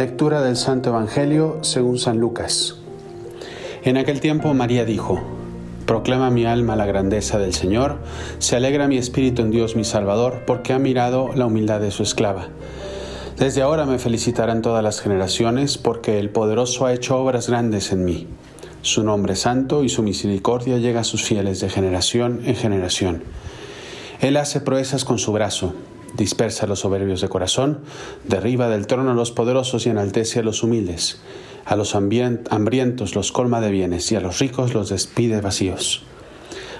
Lectura 0.00 0.40
del 0.40 0.56
Santo 0.56 0.88
Evangelio 0.88 1.58
según 1.60 1.98
San 1.98 2.18
Lucas. 2.18 2.76
En 3.82 3.98
aquel 3.98 4.20
tiempo 4.20 4.54
María 4.54 4.86
dijo, 4.86 5.20
Proclama 5.84 6.30
mi 6.30 6.46
alma 6.46 6.74
la 6.74 6.86
grandeza 6.86 7.38
del 7.38 7.52
Señor, 7.52 7.98
se 8.38 8.56
alegra 8.56 8.88
mi 8.88 8.96
espíritu 8.96 9.42
en 9.42 9.50
Dios 9.50 9.76
mi 9.76 9.84
Salvador, 9.84 10.44
porque 10.46 10.72
ha 10.72 10.78
mirado 10.78 11.28
la 11.34 11.44
humildad 11.44 11.80
de 11.80 11.90
su 11.90 12.02
esclava. 12.02 12.48
Desde 13.36 13.60
ahora 13.60 13.84
me 13.84 13.98
felicitarán 13.98 14.62
todas 14.62 14.82
las 14.82 15.02
generaciones, 15.02 15.76
porque 15.76 16.18
el 16.18 16.30
poderoso 16.30 16.86
ha 16.86 16.94
hecho 16.94 17.18
obras 17.18 17.50
grandes 17.50 17.92
en 17.92 18.06
mí. 18.06 18.26
Su 18.80 19.04
nombre 19.04 19.36
santo 19.36 19.84
y 19.84 19.90
su 19.90 20.02
misericordia 20.02 20.78
llega 20.78 21.00
a 21.00 21.04
sus 21.04 21.24
fieles 21.24 21.60
de 21.60 21.68
generación 21.68 22.40
en 22.46 22.56
generación. 22.56 23.22
Él 24.22 24.38
hace 24.38 24.62
proezas 24.62 25.04
con 25.04 25.18
su 25.18 25.30
brazo 25.32 25.74
dispersa 26.14 26.66
a 26.66 26.68
los 26.68 26.80
soberbios 26.80 27.20
de 27.20 27.28
corazón, 27.28 27.80
derriba 28.24 28.68
del 28.68 28.86
trono 28.86 29.10
a 29.10 29.14
los 29.14 29.32
poderosos 29.32 29.86
y 29.86 29.90
enaltece 29.90 30.40
a 30.40 30.42
los 30.42 30.62
humildes. 30.62 31.20
A 31.64 31.76
los 31.76 31.94
hambrientos 31.94 33.14
los 33.14 33.32
colma 33.32 33.60
de 33.60 33.70
bienes 33.70 34.10
y 34.10 34.16
a 34.16 34.20
los 34.20 34.38
ricos 34.38 34.74
los 34.74 34.88
despide 34.88 35.40
vacíos. 35.40 36.02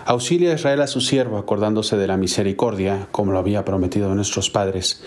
Auxilia 0.07 0.51
a 0.51 0.55
Israel 0.55 0.81
a 0.81 0.87
su 0.87 1.01
siervo, 1.01 1.39
acordándose 1.39 1.97
de 1.97 2.07
la 2.07 2.17
misericordia, 2.17 3.07
como 3.13 3.33
lo 3.33 3.39
había 3.39 3.65
prometido 3.65 4.11
a 4.11 4.15
nuestros 4.15 4.51
padres, 4.51 5.03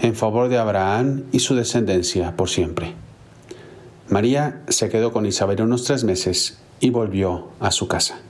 en 0.00 0.14
favor 0.14 0.48
de 0.48 0.58
Abraham 0.58 1.24
y 1.32 1.40
su 1.40 1.54
descendencia 1.54 2.36
por 2.36 2.48
siempre. 2.48 2.94
María 4.08 4.62
se 4.68 4.88
quedó 4.88 5.12
con 5.12 5.26
Isabel 5.26 5.62
unos 5.62 5.84
tres 5.84 6.04
meses 6.04 6.58
y 6.80 6.90
volvió 6.90 7.48
a 7.60 7.72
su 7.72 7.88
casa. 7.88 8.20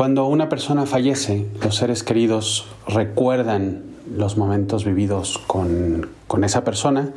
Cuando 0.00 0.28
una 0.28 0.48
persona 0.48 0.86
fallece, 0.86 1.46
los 1.62 1.76
seres 1.76 2.02
queridos 2.02 2.66
recuerdan 2.88 3.82
los 4.10 4.38
momentos 4.38 4.86
vividos 4.86 5.36
con, 5.46 6.08
esa 6.42 6.64
persona 6.64 7.10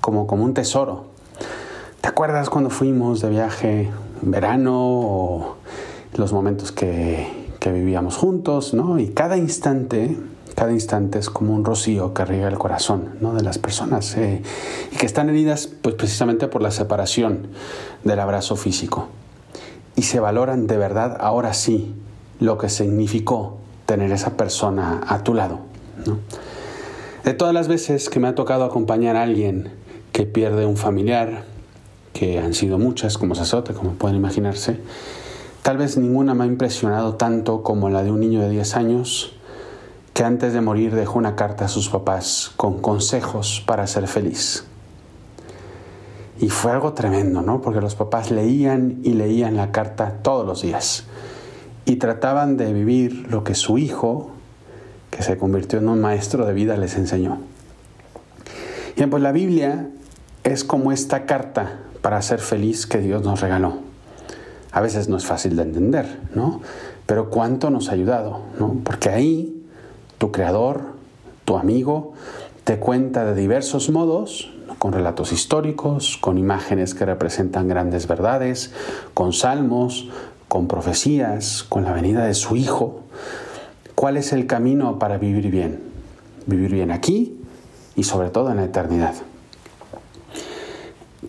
como, 0.00 0.26
como 0.26 0.44
un 0.44 0.54
tesoro. 0.54 1.04
¿Te 2.00 2.08
acuerdas 2.08 2.48
cuando 2.48 2.70
fuimos 2.70 3.20
de 3.20 3.28
viaje 3.28 3.90
en 4.22 4.30
verano 4.30 4.72
o 4.74 5.56
los 6.16 6.32
momentos 6.32 6.72
que, 6.72 7.26
vivíamos 7.62 8.16
juntos? 8.16 8.72
¿no? 8.72 8.98
Y 8.98 9.08
cada 9.08 9.36
instante, 9.36 10.16
cada 10.54 10.72
instante 10.72 11.18
es 11.18 11.28
como 11.28 11.54
un 11.54 11.62
rocío 11.62 12.14
que 12.14 12.24
riega 12.24 12.48
el 12.48 12.56
corazón 12.56 13.16
¿no? 13.20 13.34
de 13.34 13.42
las 13.42 13.58
personas 13.58 14.16
eh, 14.16 14.40
y 14.90 14.96
que 14.96 15.04
están 15.04 15.28
heridas 15.28 15.66
pues, 15.82 15.94
precisamente 15.94 16.48
por 16.48 16.62
la 16.62 16.70
separación 16.70 17.48
del 18.02 18.18
abrazo 18.18 18.56
físico 18.56 19.08
y 19.98 20.02
se 20.02 20.20
valoran 20.20 20.68
de 20.68 20.76
verdad 20.76 21.16
ahora 21.18 21.52
sí 21.54 21.92
lo 22.38 22.56
que 22.56 22.68
significó 22.68 23.58
tener 23.84 24.12
esa 24.12 24.36
persona 24.36 25.00
a 25.04 25.24
tu 25.24 25.34
lado. 25.34 25.58
De 27.24 27.34
todas 27.34 27.52
las 27.52 27.66
veces 27.66 28.08
que 28.08 28.20
me 28.20 28.28
ha 28.28 28.36
tocado 28.36 28.62
acompañar 28.62 29.16
a 29.16 29.24
alguien 29.24 29.72
que 30.12 30.24
pierde 30.24 30.66
un 30.66 30.76
familiar, 30.76 31.42
que 32.12 32.38
han 32.38 32.54
sido 32.54 32.78
muchas 32.78 33.18
como 33.18 33.34
sacerdote, 33.34 33.74
como 33.74 33.94
pueden 33.94 34.16
imaginarse, 34.16 34.78
tal 35.62 35.78
vez 35.78 35.98
ninguna 35.98 36.32
me 36.32 36.44
ha 36.44 36.46
impresionado 36.46 37.16
tanto 37.16 37.64
como 37.64 37.90
la 37.90 38.04
de 38.04 38.12
un 38.12 38.20
niño 38.20 38.40
de 38.40 38.50
10 38.50 38.76
años 38.76 39.34
que 40.14 40.22
antes 40.22 40.52
de 40.52 40.60
morir 40.60 40.94
dejó 40.94 41.18
una 41.18 41.34
carta 41.34 41.64
a 41.64 41.68
sus 41.68 41.88
papás 41.88 42.52
con 42.56 42.80
consejos 42.80 43.64
para 43.66 43.84
ser 43.88 44.06
feliz. 44.06 44.64
Y 46.40 46.50
fue 46.50 46.72
algo 46.72 46.92
tremendo, 46.92 47.42
¿no? 47.42 47.60
Porque 47.60 47.80
los 47.80 47.94
papás 47.94 48.30
leían 48.30 49.00
y 49.02 49.14
leían 49.14 49.56
la 49.56 49.72
carta 49.72 50.18
todos 50.22 50.46
los 50.46 50.62
días 50.62 51.04
y 51.88 51.96
trataban 51.96 52.58
de 52.58 52.72
vivir 52.74 53.26
lo 53.30 53.44
que 53.44 53.54
su 53.54 53.78
hijo, 53.78 54.30
que 55.10 55.22
se 55.22 55.38
convirtió 55.38 55.78
en 55.78 55.88
un 55.88 56.02
maestro 56.02 56.44
de 56.44 56.52
vida, 56.52 56.76
les 56.76 56.96
enseñó. 56.96 57.38
Y 58.94 59.06
pues 59.06 59.22
la 59.22 59.32
Biblia 59.32 59.88
es 60.44 60.64
como 60.64 60.92
esta 60.92 61.24
carta 61.24 61.78
para 62.02 62.20
ser 62.20 62.40
feliz 62.40 62.86
que 62.86 62.98
Dios 62.98 63.22
nos 63.22 63.40
regaló. 63.40 63.78
A 64.70 64.82
veces 64.82 65.08
no 65.08 65.16
es 65.16 65.24
fácil 65.24 65.56
de 65.56 65.62
entender, 65.62 66.20
¿no? 66.34 66.60
Pero 67.06 67.30
cuánto 67.30 67.70
nos 67.70 67.88
ha 67.88 67.92
ayudado, 67.92 68.42
¿no? 68.60 68.76
Porque 68.84 69.08
ahí 69.08 69.64
tu 70.18 70.30
creador, 70.30 70.82
tu 71.46 71.56
amigo, 71.56 72.12
te 72.64 72.78
cuenta 72.78 73.24
de 73.24 73.40
diversos 73.40 73.88
modos 73.88 74.52
con 74.78 74.92
relatos 74.92 75.32
históricos, 75.32 76.18
con 76.20 76.38
imágenes 76.38 76.94
que 76.94 77.04
representan 77.04 77.68
grandes 77.68 78.06
verdades, 78.06 78.72
con 79.14 79.32
salmos, 79.32 80.08
con 80.48 80.68
profecías, 80.68 81.64
con 81.68 81.84
la 81.84 81.92
venida 81.92 82.24
de 82.24 82.34
su 82.34 82.56
Hijo. 82.56 83.02
¿Cuál 83.94 84.16
es 84.16 84.32
el 84.32 84.46
camino 84.46 84.98
para 84.98 85.18
vivir 85.18 85.50
bien? 85.50 85.80
Vivir 86.46 86.72
bien 86.72 86.90
aquí 86.90 87.38
y 87.96 88.04
sobre 88.04 88.30
todo 88.30 88.50
en 88.50 88.56
la 88.56 88.64
eternidad. 88.64 89.14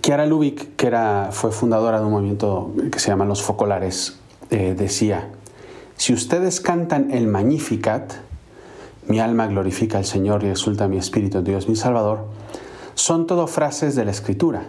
Kiara 0.02 0.26
Lubick, 0.26 0.76
que 0.76 0.88
era, 0.88 1.30
fue 1.32 1.52
fundadora 1.52 2.00
de 2.00 2.06
un 2.06 2.12
movimiento 2.12 2.72
que 2.92 3.00
se 3.00 3.10
llama 3.10 3.26
Los 3.26 3.42
Focolares, 3.42 4.20
eh, 4.52 4.76
decía, 4.78 5.30
si 5.98 6.14
ustedes 6.14 6.62
cantan 6.62 7.12
el 7.12 7.28
Magnificat, 7.28 8.14
mi 9.08 9.20
alma 9.20 9.48
glorifica 9.48 9.98
al 9.98 10.06
Señor 10.06 10.44
y 10.44 10.48
exulta 10.48 10.88
mi 10.88 10.98
espíritu, 10.98 11.42
Dios 11.42 11.68
mi 11.68 11.76
Salvador, 11.76 12.28
son 13.00 13.28
todo 13.28 13.48
frases 13.48 13.96
de 13.96 14.04
la 14.04 14.12
Escritura. 14.12 14.64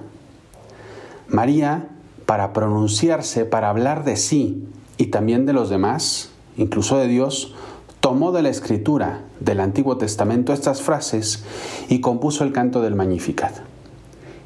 María, 1.27 1.89
para 2.27 2.53
pronunciarse, 2.53 3.45
para 3.45 3.71
hablar 3.71 4.05
de 4.05 4.17
sí 4.17 4.69
y 4.99 5.07
también 5.07 5.47
de 5.47 5.53
los 5.53 5.69
demás, 5.69 6.31
incluso 6.57 6.97
de 6.97 7.09
Dios, 7.09 7.55
tomó 7.99 8.31
de 8.31 8.43
la 8.43 8.49
Escritura 8.49 9.25
del 9.41 9.59
Antiguo 9.59 9.97
Testamento 9.97 10.53
estas 10.53 10.81
frases 10.81 11.43
y 11.89 12.01
compuso 12.01 12.45
el 12.45 12.53
canto 12.53 12.81
del 12.83 12.95
Magnificat. 12.95 13.55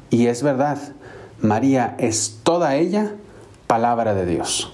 Y 0.09 0.27
es 0.27 0.41
verdad, 0.41 0.79
María 1.41 1.95
es 1.99 2.39
toda 2.41 2.75
ella 2.75 3.13
palabra 3.67 4.15
de 4.15 4.25
Dios. 4.25 4.73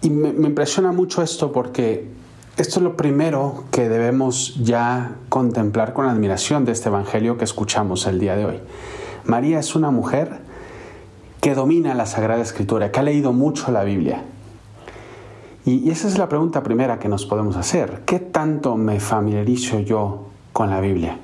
Y 0.00 0.08
me, 0.08 0.32
me 0.32 0.48
impresiona 0.48 0.92
mucho 0.92 1.20
esto 1.20 1.52
porque 1.52 2.08
esto 2.58 2.80
es 2.80 2.82
lo 2.82 2.96
primero 2.96 3.64
que 3.70 3.88
debemos 3.88 4.56
ya 4.56 5.12
contemplar 5.28 5.92
con 5.92 6.06
admiración 6.06 6.64
de 6.64 6.72
este 6.72 6.88
Evangelio 6.88 7.38
que 7.38 7.44
escuchamos 7.44 8.06
el 8.06 8.18
día 8.18 8.34
de 8.34 8.46
hoy. 8.46 8.60
María 9.24 9.60
es 9.60 9.76
una 9.76 9.92
mujer 9.92 10.40
que 11.40 11.54
domina 11.54 11.94
la 11.94 12.04
Sagrada 12.04 12.42
Escritura, 12.42 12.90
que 12.90 12.98
ha 12.98 13.04
leído 13.04 13.32
mucho 13.32 13.70
la 13.70 13.84
Biblia. 13.84 14.24
Y 15.64 15.88
esa 15.90 16.08
es 16.08 16.18
la 16.18 16.28
pregunta 16.28 16.64
primera 16.64 16.98
que 16.98 17.08
nos 17.08 17.26
podemos 17.26 17.56
hacer. 17.56 18.02
¿Qué 18.04 18.18
tanto 18.18 18.74
me 18.74 18.98
familiarizo 18.98 19.78
yo 19.78 20.26
con 20.52 20.70
la 20.70 20.80
Biblia? 20.80 21.16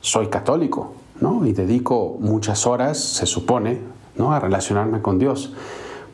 Soy 0.00 0.28
católico, 0.28 0.94
¿no? 1.20 1.44
Y 1.44 1.52
dedico 1.52 2.16
muchas 2.18 2.66
horas, 2.66 2.98
se 2.98 3.26
supone, 3.26 3.80
¿no? 4.16 4.32
a 4.32 4.40
relacionarme 4.40 5.02
con 5.02 5.18
Dios. 5.18 5.52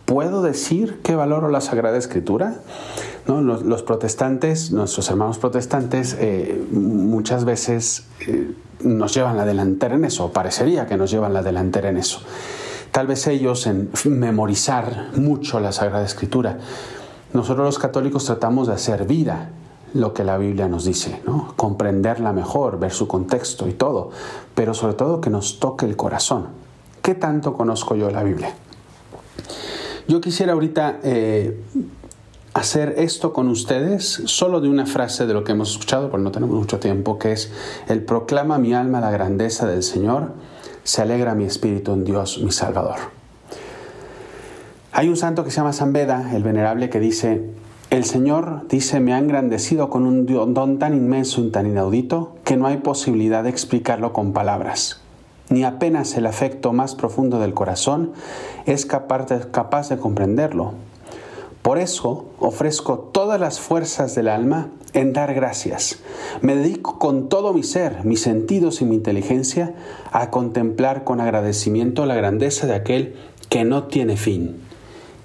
¿Puedo 0.04 0.42
decir 0.42 1.00
que 1.02 1.14
valoro 1.14 1.50
la 1.50 1.60
Sagrada 1.60 1.96
Escritura? 1.96 2.56
Los, 3.26 3.82
protestantes, 3.82 4.72
nuestros 4.72 5.08
hermanos 5.10 5.38
protestantes, 5.38 6.16
eh, 6.18 6.60
muchas 6.72 7.44
veces 7.44 8.06
eh, 8.26 8.52
nos 8.80 9.14
llevan 9.14 9.36
la 9.36 9.44
delantera 9.44 9.94
en 9.94 10.04
eso, 10.04 10.32
parecería 10.32 10.86
que 10.86 10.96
nos 10.96 11.10
llevan 11.10 11.32
la 11.32 11.42
delantera 11.42 11.90
en 11.90 11.98
eso. 11.98 12.20
Tal 12.90 13.06
vez 13.06 13.26
ellos 13.26 13.66
en 13.66 13.90
memorizar 14.04 15.10
mucho 15.16 15.60
la 15.60 15.72
Sagrada 15.72 16.04
Escritura. 16.04 16.58
Nosotros 17.32 17.64
los 17.64 17.78
católicos 17.78 18.24
tratamos 18.24 18.66
de 18.66 18.74
hacer 18.74 19.06
vida 19.06 19.50
lo 19.94 20.14
que 20.14 20.24
la 20.24 20.38
Biblia 20.38 20.68
nos 20.68 20.84
dice, 20.84 21.20
¿no? 21.26 21.54
comprenderla 21.56 22.32
mejor, 22.32 22.78
ver 22.78 22.92
su 22.92 23.06
contexto 23.06 23.68
y 23.68 23.72
todo, 23.72 24.10
pero 24.54 24.74
sobre 24.74 24.94
todo 24.94 25.20
que 25.20 25.30
nos 25.30 25.58
toque 25.58 25.86
el 25.86 25.96
corazón. 25.96 26.48
¿Qué 27.02 27.14
tanto 27.14 27.54
conozco 27.54 27.96
yo 27.96 28.10
la 28.10 28.22
Biblia? 28.22 28.54
Yo 30.06 30.20
quisiera 30.20 30.52
ahorita 30.52 31.00
eh, 31.02 31.60
hacer 32.54 32.94
esto 32.98 33.32
con 33.32 33.48
ustedes 33.48 34.22
solo 34.26 34.60
de 34.60 34.68
una 34.68 34.86
frase 34.86 35.26
de 35.26 35.34
lo 35.34 35.44
que 35.44 35.52
hemos 35.52 35.72
escuchado, 35.72 36.10
porque 36.10 36.24
no 36.24 36.32
tenemos 36.32 36.56
mucho 36.56 36.78
tiempo, 36.78 37.18
que 37.18 37.32
es, 37.32 37.52
el 37.88 38.02
proclama 38.02 38.58
mi 38.58 38.74
alma 38.74 39.00
la 39.00 39.10
grandeza 39.10 39.66
del 39.66 39.82
Señor, 39.82 40.32
se 40.82 41.02
alegra 41.02 41.34
mi 41.34 41.44
espíritu 41.44 41.92
en 41.92 42.04
Dios 42.04 42.38
mi 42.42 42.50
Salvador. 42.50 42.96
Hay 44.92 45.08
un 45.08 45.16
santo 45.16 45.44
que 45.44 45.50
se 45.50 45.58
llama 45.58 45.72
San 45.72 45.92
Beda, 45.92 46.34
el 46.34 46.42
venerable, 46.42 46.90
que 46.90 46.98
dice, 46.98 47.50
el 47.90 48.04
Señor, 48.04 48.66
dice, 48.68 49.00
me 49.00 49.14
ha 49.14 49.18
engrandecido 49.18 49.88
con 49.88 50.04
un 50.04 50.26
don 50.26 50.78
tan 50.78 50.94
inmenso 50.94 51.40
y 51.42 51.50
tan 51.50 51.66
inaudito 51.66 52.36
que 52.44 52.56
no 52.56 52.66
hay 52.66 52.78
posibilidad 52.78 53.44
de 53.44 53.50
explicarlo 53.50 54.12
con 54.12 54.32
palabras 54.32 55.00
ni 55.50 55.64
apenas 55.64 56.16
el 56.16 56.26
afecto 56.26 56.72
más 56.72 56.94
profundo 56.94 57.38
del 57.40 57.52
corazón 57.52 58.12
es 58.66 58.86
capaz 58.86 59.26
de, 59.26 59.50
capaz 59.50 59.88
de 59.88 59.98
comprenderlo. 59.98 60.74
Por 61.62 61.78
eso 61.78 62.26
ofrezco 62.38 62.98
todas 62.98 63.38
las 63.38 63.60
fuerzas 63.60 64.14
del 64.14 64.28
alma 64.28 64.68
en 64.94 65.12
dar 65.12 65.34
gracias. 65.34 66.00
Me 66.40 66.56
dedico 66.56 66.98
con 66.98 67.28
todo 67.28 67.52
mi 67.52 67.62
ser, 67.62 68.04
mis 68.04 68.22
sentidos 68.22 68.80
y 68.80 68.84
mi 68.84 68.96
inteligencia 68.96 69.74
a 70.10 70.30
contemplar 70.30 71.04
con 71.04 71.20
agradecimiento 71.20 72.06
la 72.06 72.14
grandeza 72.14 72.66
de 72.66 72.74
aquel 72.74 73.14
que 73.48 73.64
no 73.64 73.84
tiene 73.84 74.16
fin, 74.16 74.56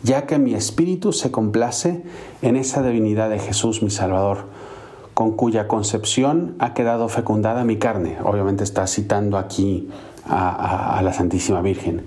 ya 0.04 0.26
que 0.26 0.38
mi 0.38 0.54
espíritu 0.54 1.14
se 1.14 1.32
complace 1.32 2.04
en 2.42 2.58
esa 2.58 2.84
divinidad 2.84 3.30
de 3.30 3.40
Jesús 3.40 3.82
mi 3.82 3.90
Salvador, 3.90 4.46
con 5.14 5.32
cuya 5.32 5.68
concepción 5.68 6.56
ha 6.60 6.74
quedado 6.74 7.08
fecundada 7.08 7.64
mi 7.64 7.78
carne. 7.78 8.18
Obviamente 8.24 8.64
está 8.64 8.86
citando 8.88 9.38
aquí 9.38 9.90
a, 10.28 11.00
la 11.04 11.14
Santísima 11.14 11.62
Virgen. 11.62 12.06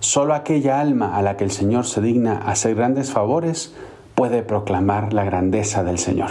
Solo 0.00 0.34
aquella 0.34 0.80
alma 0.80 1.16
a 1.16 1.22
la 1.22 1.36
que 1.36 1.44
el 1.44 1.50
Señor 1.50 1.86
se 1.86 2.00
digna 2.00 2.38
hacer 2.38 2.74
grandes 2.74 3.10
favores 3.10 3.74
puede 4.14 4.42
proclamar 4.42 5.12
la 5.12 5.24
grandeza 5.24 5.82
del 5.82 5.98
Señor. 5.98 6.30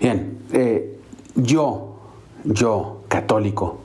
Bien, 0.00 0.38
eh, 0.52 0.98
yo, 1.34 1.96
yo, 2.44 3.00
católico, 3.08 3.78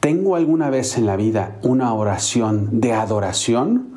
¿tengo 0.00 0.36
alguna 0.36 0.70
vez 0.70 0.96
en 0.96 1.06
la 1.06 1.16
vida 1.16 1.56
una 1.62 1.92
oración 1.92 2.80
de 2.80 2.92
adoración? 2.94 3.88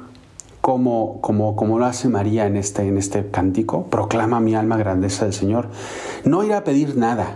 Como, 0.60 1.20
como, 1.20 1.58
como, 1.58 1.78
lo 1.78 1.86
hace 1.86 2.08
María 2.08 2.46
en 2.46 2.56
este, 2.56 2.88
en 2.88 2.98
este 2.98 3.30
cántico, 3.30 3.88
proclama 3.88 4.40
mi 4.40 4.56
alma 4.56 4.78
grandeza 4.78 5.26
del 5.26 5.34
Señor. 5.34 5.68
No 6.24 6.42
ir 6.46 6.54
a 6.54 6.64
pedir 6.64 6.96
nada, 6.96 7.36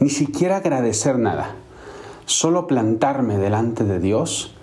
ni 0.00 0.10
siquiera 0.10 0.58
agradecer 0.58 1.18
nada 1.18 1.54
solo 2.26 2.66
plantarme 2.66 3.38
delante 3.38 3.84
de 3.84 3.98
Dios 3.98 4.54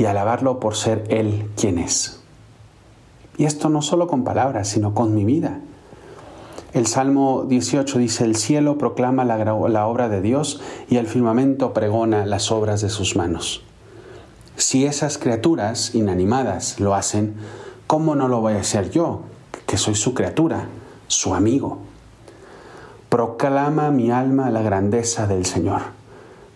y 0.00 0.06
alabarlo 0.06 0.60
por 0.60 0.76
ser 0.76 1.04
Él 1.10 1.50
quien 1.56 1.78
es. 1.78 2.20
Y 3.36 3.44
esto 3.44 3.68
no 3.68 3.82
solo 3.82 4.06
con 4.06 4.24
palabras, 4.24 4.66
sino 4.68 4.94
con 4.94 5.14
mi 5.14 5.26
vida. 5.26 5.60
El 6.72 6.86
Salmo 6.86 7.44
18 7.46 7.98
dice, 7.98 8.24
el 8.24 8.34
cielo 8.34 8.78
proclama 8.78 9.26
la, 9.26 9.36
la, 9.36 9.86
obra 9.86 10.08
de 10.08 10.22
Dios 10.22 10.62
y 10.88 10.96
el 10.96 11.06
firmamento 11.06 11.74
pregona 11.74 12.24
las 12.24 12.50
obras 12.50 12.80
de 12.80 12.88
sus 12.88 13.14
manos. 13.14 13.62
Si 14.56 14.86
esas 14.86 15.18
criaturas 15.18 15.94
inanimadas 15.94 16.80
lo 16.80 16.94
hacen, 16.94 17.34
¿cómo 17.86 18.14
no 18.14 18.26
lo 18.26 18.40
voy 18.40 18.54
a 18.54 18.60
hacer 18.60 18.90
yo, 18.90 19.20
que 19.66 19.76
soy 19.76 19.96
su 19.96 20.14
criatura, 20.14 20.68
su 21.08 21.34
amigo? 21.34 21.80
Proclama 23.10 23.90
mi 23.90 24.10
alma 24.10 24.48
la 24.48 24.62
grandeza 24.62 25.26
del 25.26 25.44
Señor. 25.44 25.82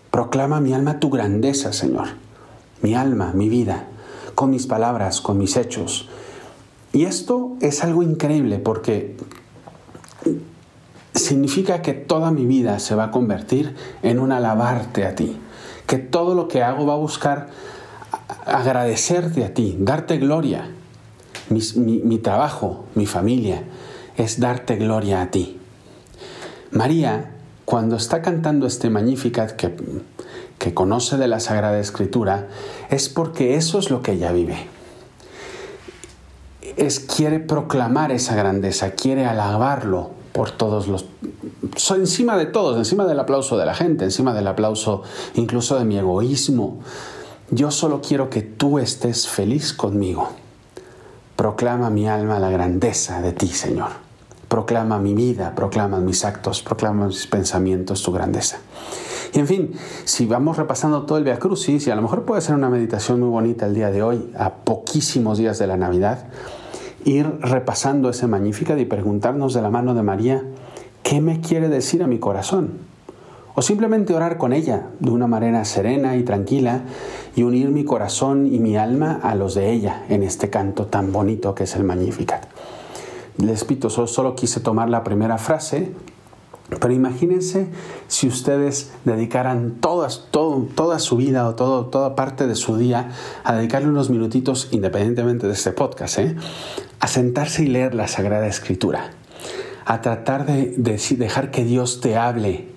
Proclama 0.09 0.61
mi 0.61 0.73
alma 0.73 0.99
tu 0.99 1.11
grandeza, 1.11 1.73
Señor. 1.73 2.24
Mi 2.81 2.95
alma, 2.95 3.31
mi 3.33 3.49
vida, 3.49 3.87
con 4.35 4.49
mis 4.49 4.67
palabras, 4.67 5.21
con 5.21 5.37
mis 5.37 5.57
hechos. 5.57 6.09
Y 6.93 7.05
esto 7.05 7.57
es 7.61 7.83
algo 7.83 8.03
increíble 8.03 8.59
porque 8.59 9.15
significa 11.13 11.81
que 11.81 11.93
toda 11.93 12.31
mi 12.31 12.45
vida 12.45 12.79
se 12.79 12.95
va 12.95 13.05
a 13.05 13.11
convertir 13.11 13.75
en 14.03 14.19
un 14.19 14.31
alabarte 14.31 15.05
a 15.05 15.15
ti. 15.15 15.37
Que 15.87 15.97
todo 15.97 16.35
lo 16.35 16.47
que 16.47 16.63
hago 16.63 16.85
va 16.85 16.93
a 16.93 16.97
buscar 16.97 17.49
agradecerte 18.45 19.43
a 19.43 19.53
ti, 19.53 19.75
darte 19.79 20.17
gloria. 20.17 20.69
Mi, 21.49 22.17
trabajo, 22.17 22.85
mi 22.95 23.05
familia, 23.05 23.63
es 24.17 24.39
darte 24.39 24.77
gloria 24.77 25.21
a 25.21 25.31
ti. 25.31 25.59
María 26.71 27.31
cuando 27.65 27.95
está 27.95 28.21
cantando 28.21 28.67
este 28.67 28.89
Magnificat 28.89 29.51
que, 29.51 29.75
que 30.57 30.73
conoce 30.73 31.17
de 31.17 31.27
la 31.27 31.39
Sagrada 31.39 31.79
Escritura, 31.79 32.47
es 32.89 33.09
porque 33.09 33.55
eso 33.55 33.79
es 33.79 33.89
lo 33.89 34.01
que 34.01 34.13
ella 34.13 34.31
vive. 34.31 34.67
Es, 36.77 36.99
quiere 36.99 37.39
proclamar 37.39 38.11
esa 38.11 38.35
grandeza, 38.35 38.91
quiere 38.91 39.25
alabarlo 39.25 40.11
por 40.33 40.51
todos 40.51 40.87
los... 40.87 41.05
encima 41.95 42.37
de 42.37 42.45
todos, 42.45 42.77
encima 42.77 43.05
del 43.05 43.19
aplauso 43.19 43.57
de 43.57 43.65
la 43.65 43.73
gente, 43.73 44.03
encima 44.03 44.33
del 44.33 44.47
aplauso 44.47 45.03
incluso 45.35 45.77
de 45.77 45.85
mi 45.85 45.97
egoísmo. 45.97 46.79
Yo 47.51 47.71
solo 47.71 48.01
quiero 48.01 48.29
que 48.29 48.41
tú 48.41 48.79
estés 48.79 49.27
feliz 49.27 49.71
conmigo. 49.71 50.29
Proclama 51.35 51.89
mi 51.89 52.07
alma 52.07 52.39
la 52.39 52.49
grandeza 52.49 53.21
de 53.21 53.31
ti, 53.33 53.47
Señor 53.47 54.05
proclama 54.47 54.99
mi 54.99 55.13
vida, 55.13 55.53
proclama 55.53 55.99
mis 55.99 56.23
actos, 56.23 56.61
proclama 56.61 57.07
mis 57.07 57.27
pensamientos, 57.27 58.01
tu 58.03 58.13
grandeza. 58.13 58.57
Y 59.33 59.39
en 59.39 59.47
fin, 59.47 59.73
si 60.03 60.25
vamos 60.25 60.57
repasando 60.57 61.03
todo 61.03 61.17
el 61.17 61.23
Via 61.23 61.39
Crucis, 61.39 61.87
y 61.87 61.91
a 61.91 61.95
lo 61.95 62.01
mejor 62.01 62.23
puede 62.23 62.41
ser 62.41 62.55
una 62.55 62.69
meditación 62.69 63.19
muy 63.19 63.29
bonita 63.29 63.65
el 63.65 63.75
día 63.75 63.91
de 63.91 64.03
hoy, 64.03 64.31
a 64.37 64.53
poquísimos 64.53 65.37
días 65.37 65.59
de 65.59 65.67
la 65.67 65.77
Navidad, 65.77 66.27
ir 67.03 67.39
repasando 67.41 68.09
ese 68.09 68.27
Magnificat 68.27 68.79
y 68.79 68.85
preguntarnos 68.85 69.53
de 69.53 69.61
la 69.61 69.69
mano 69.69 69.93
de 69.93 70.03
María, 70.03 70.43
¿qué 71.03 71.21
me 71.21 71.41
quiere 71.41 71.69
decir 71.69 72.03
a 72.03 72.07
mi 72.07 72.19
corazón? 72.19 72.95
O 73.57 73.61
simplemente 73.61 74.13
orar 74.13 74.37
con 74.37 74.51
ella 74.51 74.87
de 74.99 75.11
una 75.11 75.27
manera 75.27 75.63
serena 75.63 76.17
y 76.17 76.23
tranquila 76.23 76.81
y 77.35 77.43
unir 77.43 77.69
mi 77.69 77.85
corazón 77.85 78.53
y 78.53 78.59
mi 78.59 78.75
alma 78.75 79.19
a 79.23 79.33
los 79.33 79.55
de 79.55 79.71
ella 79.71 80.03
en 80.09 80.23
este 80.23 80.49
canto 80.49 80.87
tan 80.87 81.13
bonito 81.13 81.55
que 81.55 81.63
es 81.63 81.75
el 81.75 81.85
Magnificat. 81.85 82.47
Les 83.37 83.61
repito, 83.61 83.89
solo, 83.89 84.35
quise 84.35 84.59
tomar 84.59 84.89
la 84.89 85.03
primera 85.03 85.37
frase, 85.37 85.91
pero 86.67 86.93
imagínense 86.93 87.67
si 88.07 88.27
ustedes 88.27 88.91
dedicaran 89.05 89.75
todas, 89.79 90.27
todo, 90.31 90.67
toda 90.73 90.97
su 90.97 91.17
vida 91.17 91.47
o 91.47 91.55
todo, 91.55 91.85
toda 91.85 92.15
parte 92.15 92.47
de 92.47 92.55
su 92.55 92.77
día 92.77 93.11
a 93.43 93.55
dedicarle 93.55 93.87
unos 93.87 94.09
minutitos, 94.09 94.69
independientemente 94.71 95.45
de 95.45 95.53
este 95.53 95.71
podcast, 95.71 96.17
¿eh? 96.17 96.35
a 96.99 97.07
sentarse 97.07 97.63
y 97.63 97.67
leer 97.67 97.93
la 97.93 98.07
Sagrada 98.07 98.47
Escritura, 98.47 99.11
a 99.85 100.01
tratar 100.01 100.47
de, 100.47 100.73
dejar 101.17 101.51
que 101.51 101.63
Dios 101.63 102.01
te 102.01 102.17
hable 102.17 102.49
eh, 102.49 102.67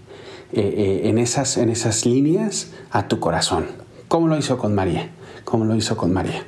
eh, 0.52 1.00
en, 1.04 1.16
esas, 1.16 1.56
en 1.56 1.70
esas 1.70 2.04
líneas 2.04 2.72
a 2.90 3.08
tu 3.08 3.20
corazón, 3.20 3.66
como 4.06 4.28
lo 4.28 4.36
hizo 4.36 4.58
con 4.58 4.74
María, 4.74 5.10
como 5.44 5.64
lo 5.64 5.74
hizo 5.74 5.96
con 5.96 6.12
María. 6.12 6.44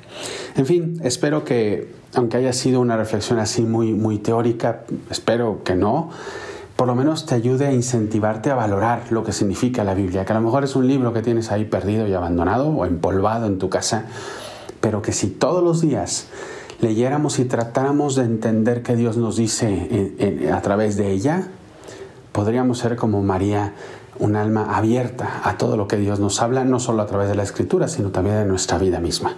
En 0.57 0.67
fin, 0.67 1.01
espero 1.03 1.45
que 1.45 1.89
aunque 2.15 2.37
haya 2.37 2.53
sido 2.53 2.81
una 2.81 2.97
reflexión 2.97 3.39
así 3.39 3.63
muy, 3.63 3.93
muy 3.95 4.19
teórica, 4.19 4.85
espero 5.11 5.63
que 5.65 5.75
no, 5.75 6.11
por 6.81 6.87
lo 6.87 6.95
menos 6.95 7.27
te 7.27 7.35
ayude 7.35 7.67
a 7.67 7.73
incentivarte 7.75 8.51
a 8.51 8.55
valorar 8.55 9.03
lo 9.13 9.23
que 9.23 9.33
significa 9.33 9.85
la 9.85 9.93
Biblia, 9.93 10.25
que 10.25 10.33
a 10.33 10.37
lo 10.37 10.41
mejor 10.41 10.65
es 10.65 10.77
un 10.77 10.87
libro 10.87 11.13
que 11.13 11.21
tienes 11.21 11.53
ahí 11.53 11.67
perdido 11.67 12.09
y 12.09 12.15
abandonado 12.15 12.69
o 12.71 12.87
empolvado 12.87 13.45
en 13.45 13.59
tu 13.59 13.69
casa, 13.69 14.07
pero 14.81 15.03
que 15.03 15.13
si 15.13 15.27
todos 15.27 15.63
los 15.63 15.83
días 15.83 16.29
leyéramos 16.81 17.39
y 17.39 17.45
tratáramos 17.45 18.15
de 18.15 18.23
entender 18.23 18.83
qué 18.83 18.97
Dios 18.97 19.19
nos 19.19 19.37
dice 19.37 20.49
a 20.51 20.63
través 20.63 20.97
de 20.97 21.11
ella, 21.11 21.49
podríamos 22.33 22.79
ser 22.79 22.97
como 22.97 23.23
María, 23.23 23.75
un 24.19 24.35
alma 24.35 24.75
abierta 24.75 25.43
a 25.45 25.59
todo 25.59 25.77
lo 25.77 25.87
que 25.87 25.99
Dios 25.99 26.19
nos 26.19 26.41
habla, 26.41 26.65
no 26.65 26.81
solo 26.81 27.03
a 27.03 27.07
través 27.07 27.29
de 27.29 27.35
la 27.35 27.43
Escritura, 27.43 27.89
sino 27.89 28.09
también 28.09 28.37
de 28.37 28.47
nuestra 28.47 28.79
vida 28.79 29.01
misma. 29.01 29.37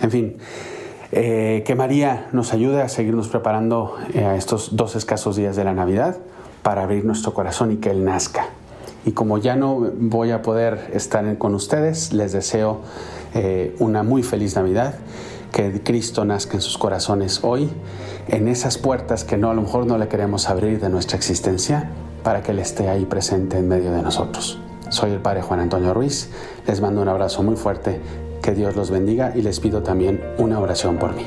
En 0.00 0.10
fin, 0.10 0.38
eh, 1.12 1.62
que 1.66 1.74
María 1.74 2.28
nos 2.32 2.54
ayude 2.54 2.80
a 2.80 2.88
seguirnos 2.88 3.28
preparando 3.28 3.98
eh, 4.14 4.24
a 4.24 4.36
estos 4.36 4.76
dos 4.76 4.96
escasos 4.96 5.36
días 5.36 5.56
de 5.56 5.64
la 5.64 5.74
Navidad 5.74 6.16
para 6.64 6.82
abrir 6.82 7.04
nuestro 7.04 7.32
corazón 7.34 7.70
y 7.70 7.76
que 7.76 7.90
Él 7.90 8.04
nazca. 8.04 8.48
Y 9.06 9.12
como 9.12 9.38
ya 9.38 9.54
no 9.54 9.92
voy 9.98 10.30
a 10.30 10.42
poder 10.42 10.90
estar 10.94 11.38
con 11.38 11.54
ustedes, 11.54 12.12
les 12.12 12.32
deseo 12.32 12.80
eh, 13.34 13.76
una 13.78 14.02
muy 14.02 14.22
feliz 14.22 14.56
Navidad, 14.56 14.94
que 15.52 15.82
Cristo 15.82 16.24
nazca 16.24 16.54
en 16.54 16.62
sus 16.62 16.78
corazones 16.78 17.40
hoy, 17.44 17.70
en 18.28 18.48
esas 18.48 18.78
puertas 18.78 19.24
que 19.24 19.36
no 19.36 19.50
a 19.50 19.54
lo 19.54 19.62
mejor 19.62 19.86
no 19.86 19.98
le 19.98 20.08
queremos 20.08 20.48
abrir 20.48 20.80
de 20.80 20.88
nuestra 20.88 21.18
existencia, 21.18 21.90
para 22.24 22.42
que 22.42 22.52
Él 22.52 22.58
esté 22.58 22.88
ahí 22.88 23.04
presente 23.04 23.58
en 23.58 23.68
medio 23.68 23.92
de 23.92 24.02
nosotros. 24.02 24.58
Soy 24.88 25.12
el 25.12 25.20
Padre 25.20 25.42
Juan 25.42 25.60
Antonio 25.60 25.92
Ruiz, 25.92 26.30
les 26.66 26.80
mando 26.80 27.02
un 27.02 27.08
abrazo 27.08 27.42
muy 27.42 27.56
fuerte 27.56 28.00
que 28.42 28.52
Dios 28.52 28.74
los 28.74 28.90
bendiga 28.90 29.32
y 29.34 29.42
les 29.42 29.60
pido 29.60 29.82
también 29.82 30.22
una 30.38 30.58
oración 30.60 30.96
por 30.96 31.14
mí. 31.14 31.26